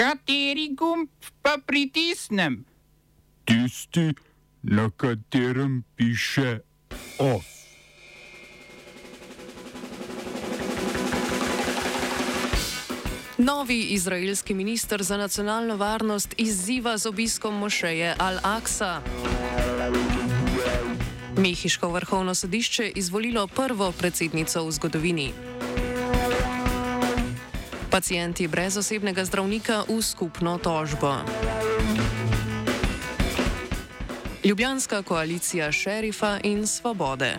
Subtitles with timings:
[0.00, 1.08] Kateri gumb
[1.42, 2.64] pa pritisnem?
[3.44, 4.14] Tisti,
[4.62, 6.58] na katerem piše
[7.18, 7.44] OF.
[13.38, 19.00] Novi izraelski minister za nacionalno varnost izziva z obiskom mošeje Al-Aqsa.
[21.36, 25.49] Mehiško vrhovno sodišče izvolilo prvo predsednico v zgodovini.
[27.90, 31.14] Pacijenti brez osebnega zdravnika v skupno tožbo.
[34.44, 37.38] Ljubljanska koalicija šerifa in svobode.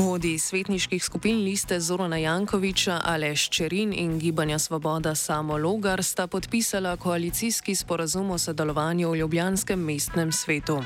[0.00, 6.96] Vodi svetniških skupin liste Zorana Jankoviča, Aleš Čerin in Gibanja Svoboda Samo Logar sta podpisala
[6.96, 10.82] koalicijski sporazum o sodelovanju v Ljubljanskem mestnem svetu.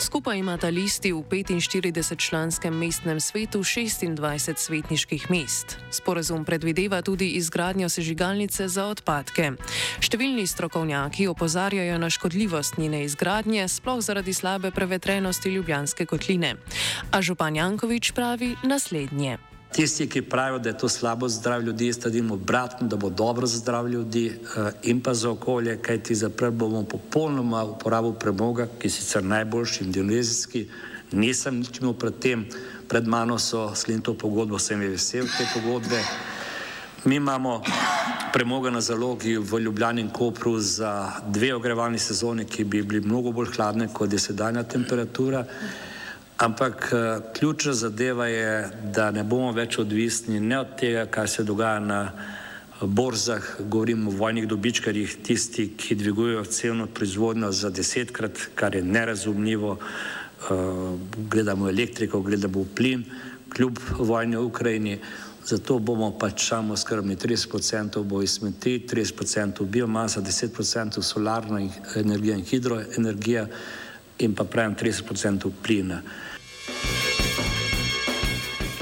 [0.00, 5.78] Skupaj imata listi v 45-članskem mestnem svetu 26 svetniških mest.
[5.90, 9.52] Sporazum predvideva tudi izgradnjo sežigalnice za odpadke.
[10.00, 16.56] Številni strokovnjaki opozarjajo na škodljivost njene izgradnje, sploh zaradi slabe prevetrenosti Ljubljanske kotline.
[17.10, 19.38] A župan Jankovič pravi naslednje.
[19.72, 23.10] Tisti, ki pravijo, da je to slabo za zdravje ljudi, jaz trdim obratno, da bo
[23.10, 28.66] dobro za zdravje ljudi eh, in pa za okolje, kajti zaprl bomo popolnoma uporabo premoga,
[28.78, 30.68] ki je sicer najboljši indonezijski.
[31.12, 32.46] Nisem nič imel pred tem,
[32.88, 36.02] pred mano so sklenili to pogodbo, sem je vesel te pogodbe.
[37.04, 37.62] Mi imamo
[38.32, 43.32] premoga na zalogi v Ljubljani in Kopru za dve ogrevalni sezoni, ki bi bili mnogo
[43.32, 45.44] bolj hladne, kot je sedanja temperatura.
[46.38, 51.44] Ampak eh, ključna zadeva je, da ne bomo več odvisni ne od tega, kaj se
[51.44, 58.38] dogaja na eh, borzah, govorim o vojnih dobičkarjih, tisti, ki dvigujejo ceno proizvodnjo za desetkrat,
[58.54, 59.78] kar je nerazumljivo.
[59.78, 60.54] Eh,
[61.30, 63.02] gledamo elektriko, gledamo plin,
[63.56, 64.98] kljub vojni v Ukrajini.
[65.44, 71.60] Zato bomo pač samo skrbni 30% bo iz smeti, 30% biomasa, 10% solarna
[71.96, 73.46] energija in hidroenergija
[74.18, 76.02] in pa pravim 30% plina.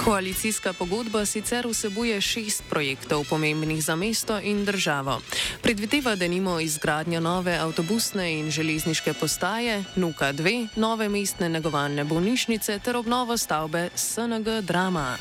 [0.07, 5.19] Koalicijska pogodba sicer vsebuje šest projektov pomembnih za mesto in državo.
[5.63, 12.79] Predvideva, da nimo izgradnjo nove avtobusne in železniške postaje, Nuka 2, nove mestne negovalne bolnišnice
[12.79, 15.17] ter obnovo stavbe SNG Drama.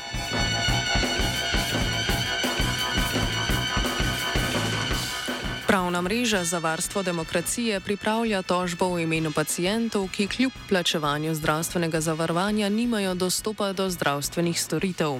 [5.66, 12.68] Pravna mreža za varstvo demokracije pripravlja tožbo v imenu pacijentov, ki kljub plačevanju zdravstvenega zavarovanja
[12.68, 15.18] nimajo dostopa do zdravstvenih storitev.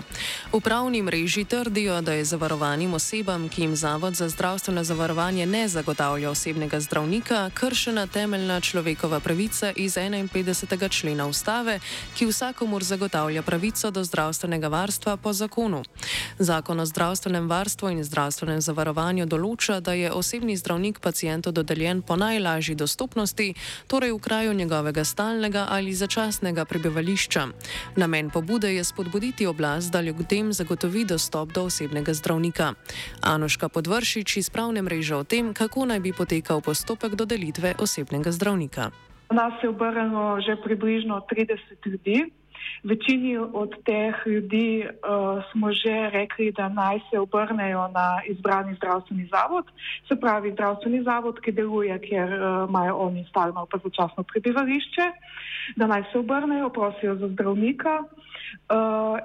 [0.53, 5.69] V pravni mreži trdijo, da je zavarovanim osebam, ki jim Zavod za zdravstveno zavarovanje ne
[5.69, 10.91] zagotavlja osebnega zdravnika, kršena temeljna človekova pravica iz 51.
[10.91, 11.81] člena ustave,
[12.15, 15.83] ki vsakomur zagotavlja pravico do zdravstvenega varstva po zakonu.
[16.39, 22.03] Zakon o zdravstvenem varstvu in zdravstvenem zavarovanju določa, da je osebni osebni zdravnik pacijentu dodeljen
[22.03, 23.55] po najlažji dostopnosti,
[23.89, 27.47] torej v kraju njegovega stalnega ali začasnega prebivališča.
[27.97, 32.75] Namen pobude je spodbuditi oblast, da ljudem zagotovi dostop do osebnega zdravnika.
[33.23, 38.91] Anoška Podvršič iz pravne mreže o tem, kako naj bi potekal postopek dodelitve osebnega zdravnika.
[39.31, 42.31] Nas je obrnilo že približno 30 ljudi.
[42.87, 49.27] Večini od teh ljudi uh, smo že rekli, da naj se obrnejo na izbrani zdravstveni
[49.27, 49.65] zavod,
[50.09, 55.07] se pravi zdravstveni zavod, ki deluje, kjer uh, imajo oni stalno pa začasno prebivališče,
[55.77, 57.99] da naj se obrnejo, prosijo za zdravnika.
[58.01, 58.27] Uh,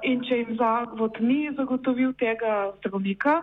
[0.02, 3.40] in če jim zavod ni zagotovil tega zdravnika,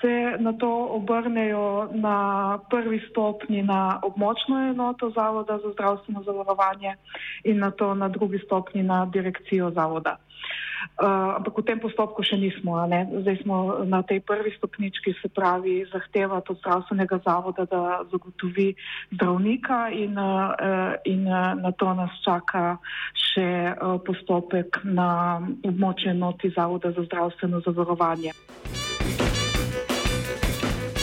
[0.00, 6.94] se na to obrnejo na prvi stopni na območno enoto Zavoda za zdravstveno zavarovanje
[7.44, 10.16] in na to na drugi stopni na direkcijo zavoda.
[10.98, 12.78] Uh, ampak v tem postopku še nismo.
[13.22, 18.74] Zdaj smo na tej prvi stopnički, se pravi, zahteva od zdravstvenega zavoda, da zagotovi
[19.14, 22.78] zdravnika in, uh, in uh, na to nas čaka
[23.14, 28.34] še uh, postopek na območju enoti Zavoda za zdravstveno zavarovanje.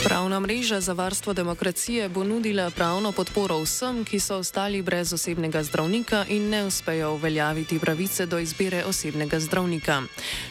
[0.06, 5.62] Pravna mreža za varstvo demokracije bo nudila pravno podporo vsem, ki so ostali brez osebnega
[5.62, 10.02] zdravnika in ne uspejo uveljaviti pravice do izbire osebnega zdravnika.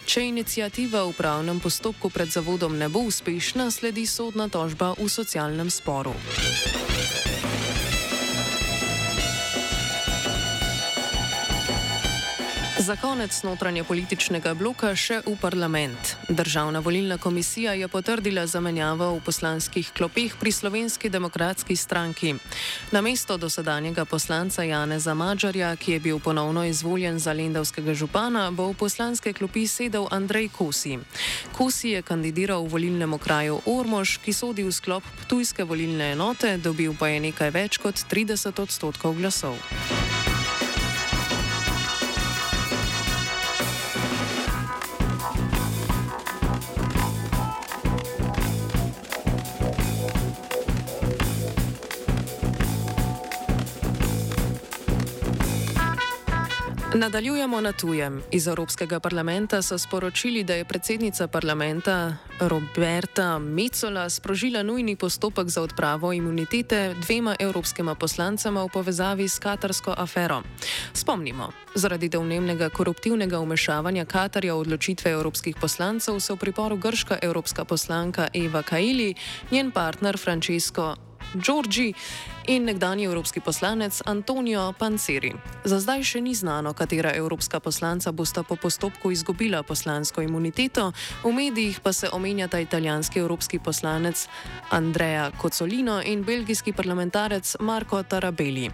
[0.06, 5.72] Če inicijativa v pravnem postopku pred zavodom ne bo uspešna, sledi sodna tožba v socialnem
[5.72, 6.12] sporu.
[12.86, 16.12] Za konec notranje političnega bloka še v parlament.
[16.30, 22.36] Državna volilna komisija je potrdila zamenjavo v poslanskih klopeh pri slovenski demokratski stranki.
[22.94, 28.70] Na mesto dosedanjega poslanca Janeza Mađarja, ki je bil ponovno izvoljen za lendavskega župana, bo
[28.70, 31.00] v poslanske klopi sedel Andrej Kosi.
[31.58, 36.94] Kosi je kandidiral v volilnem okraju Ormož, ki sodi v sklop Ptujske volilne enote, dobil
[36.94, 39.58] pa je nekaj več kot 30 odstotkov glasov.
[56.95, 58.21] Nadaljujemo na tujem.
[58.31, 65.62] Iz Evropskega parlamenta so sporočili, da je predsednica parlamenta Roberta Mecola sprožila nujni postopek za
[65.62, 70.42] odpravo imunitete dvema evropskima poslancema v povezavi s katarsko afero.
[70.94, 77.65] Spomnimo, zaradi domnevnega koruptivnega umešavanja Katarja v odločitve evropskih poslancev so v priporu grška evropska
[77.65, 79.15] poslanka Eva Kaili,
[79.51, 80.95] njen partner Francesco
[81.33, 81.94] Giorgi
[82.47, 85.33] in nekdani evropski poslanec Antonijo Panceri.
[85.63, 90.92] Za zdaj še ni znano, katera evropska poslanca bosta po postopku izgubila poslansko imuniteto,
[91.24, 94.27] v medijih pa se omenjata italijanski evropski poslanec
[94.69, 98.69] Andrea Cozzolino in belgijski parlamentarec Marko Tarabelli.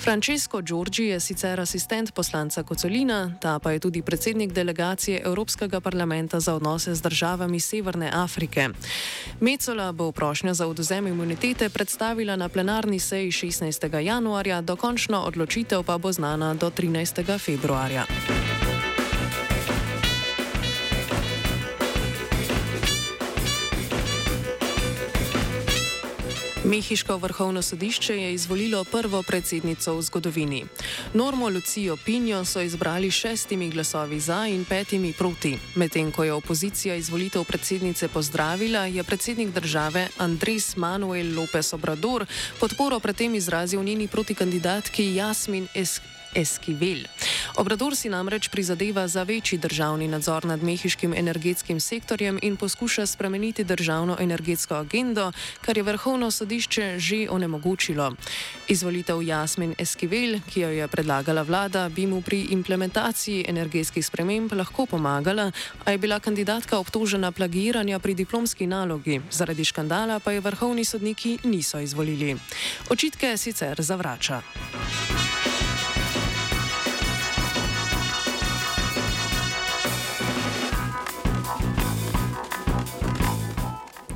[0.00, 6.40] Francesco Giorgi je sicer asistent poslanca Cozzolina, ta pa je tudi predsednik delegacije Evropskega parlamenta
[6.40, 8.68] za odnose z državami Severne Afrike.
[9.40, 14.00] Mecola bo prošnjo za oduzem imunitete predstavila na plenarni seji 16.
[14.04, 17.38] januarja, dokončno odločitev pa bo znana do 13.
[17.38, 18.04] februarja.
[26.68, 30.64] Mehiško vrhovno sodišče je izvolilo prvo predsednico v zgodovini.
[31.14, 35.58] Normo Lucijo Pinjo so izbrali šestimi glasovi za in petimi proti.
[35.74, 42.26] Medtem ko je opozicija izvolitev predsednice pozdravila, je predsednik države Andres Manuel López Obrador
[42.60, 46.17] podporo predtem izrazil njeni protikandidatki Jasmin Esk.
[46.38, 47.02] Esquivel.
[47.58, 53.64] Obrador si namreč prizadeva za večji državni nadzor nad mehiškim energetskim sektorjem in poskuša spremeniti
[53.64, 58.12] državno energetsko agendo, kar je vrhovno sodišče že onemogočilo.
[58.68, 64.86] Izvolitev Jasmin Esquivel, ki jo je predlagala vlada, bi mu pri implementaciji energetskih sprememb lahko
[64.86, 65.50] pomagala,
[65.84, 71.38] a je bila kandidatka obtožena plagiranja pri diplomski nalogi, zaradi škandala pa je vrhovni sodniki
[71.44, 72.36] niso izvolili.
[72.90, 74.42] Očitke sicer zavrača.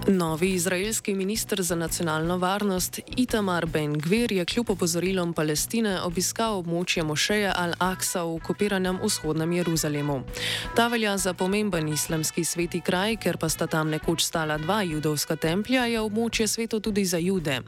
[0.09, 7.53] Novi izraelski minister za nacionalno varnost Itamar Ben-Gvir je kljub opozorilom Palestine obiskal območje Mošeje
[7.57, 10.23] Al-Aqsa v okupiranem vzhodnem Jeruzalemu.
[10.77, 15.37] Ta velja za pomemben islamski sveti kraj, ker pa sta tam nekoč stala dva judovska
[15.37, 17.61] templja, je območje sveto tudi za jude.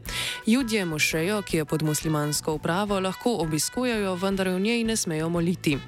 [0.46, 5.78] Judje Mošejo, ki je pod muslimansko upravo, lahko obiskujejo, vendar v njej ne smejo moliti.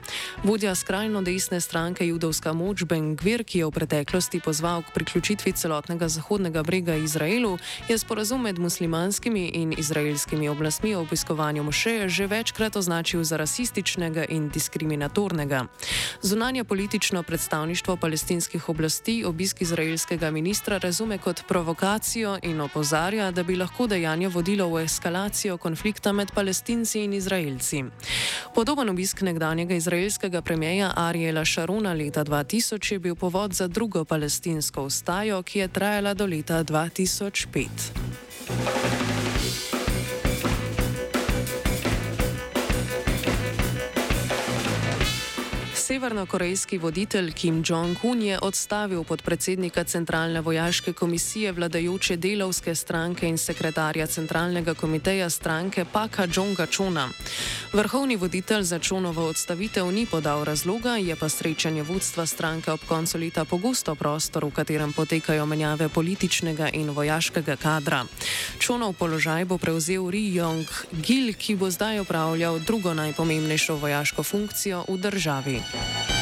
[0.45, 6.09] Vodja skrajno desne stranke Judovska moč Ben-Gvir, ki je v preteklosti pozval k priključitvi celotnega
[6.09, 12.27] zahodnega Zahodnega brega Izraelu, je sporazum med muslimanskimi in izraelskimi oblastmi o obiskovanju mošeje že
[12.27, 15.65] večkrat označil za rasističnega in diskriminatornega.
[16.23, 23.57] Zunanje politično predstavništvo palestinskih oblasti obisk izraelskega ministra razume kot provokacijo in opozarja, da bi
[23.57, 27.85] lahko dejanje vodilo v eskalacijo konflikta med palestinci in izraelci.
[28.55, 34.83] Podoben obisk nekdanjega izraelskega premijeja Ariela Šaruna leta 2000 je bil povod za drugo palestinsko
[34.83, 39.06] ustajo, ki je trajala do leta 2005.
[45.87, 54.07] Severnokorejski voditelj Kim Jong-un je odstavil podpredsednika Centralne vojaške komisije vladajoče delovske stranke in sekretarja
[54.07, 57.09] Centralnega komiteja stranke Paka Jonga Chona.
[57.73, 63.19] Vrhovni voditelj za Chonovo odstavitev ni podal razloga, je pa srečanje vodstva stranke ob koncu
[63.19, 68.05] leta pogosto prostor, v katerem potekajo menjave političnega in vojaškega kadra.
[68.67, 74.85] Chonov položaj bo prevzel Ri Jong Gil, ki bo zdaj upravljal drugo najpomembnejšo vojaško funkcijo
[74.89, 75.76] v državi.
[75.77, 76.16] Thank you.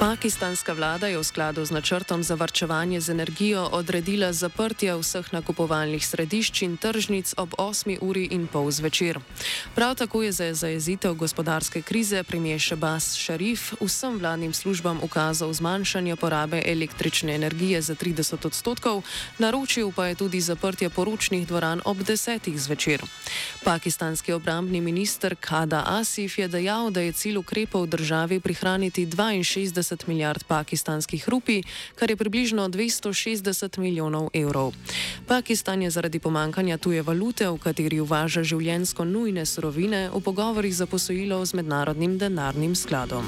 [0.00, 6.00] Pakistanska vlada je v skladu z načrtom za varčevanje z energijo odredila zaprtje vseh nakupovalnih
[6.00, 9.20] središč in tržnic ob 8 uri in pol zvečer.
[9.76, 16.16] Prav tako je za zajezitev gospodarske krize premijer Šebas Šarif vsem vladnim službam ukazal zmanjšanje
[16.16, 19.02] porabe električne energije za 30 odstotkov,
[19.38, 23.04] naročil pa je tudi zaprtje poročnih dvoran ob 10 zvečer.
[23.64, 30.08] Pakistanski obrambni minister Kada Asif je dejal, da je cilj ukrepov državi prihraniti 62 30
[30.08, 31.62] milijard pakistanskih rupij,
[31.94, 34.72] kar je približno 260 milijonov evrov.
[35.26, 40.86] Pakistan je zaradi pomankanja tuje valute, v kateri uvaža življensko nujne surovine, v pogovorih za
[40.86, 43.26] posojilo z mednarodnim denarnim skladom.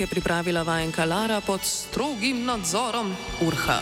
[0.00, 3.78] Je pripravila vajenka Lara pod strogim nadzorom Urha.